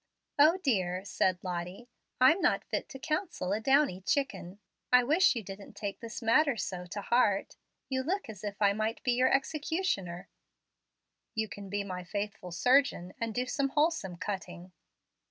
[0.39, 1.87] "O dear!" said Lottie.
[2.19, 4.59] "I'm not fit to counsel a downy chicken.
[4.91, 7.55] I wish you didn't take this matter so to heart
[7.87, 10.27] You look as if I might be your executioner."
[11.35, 14.71] "You can be my faithful surgeon and do some wholesome cutting."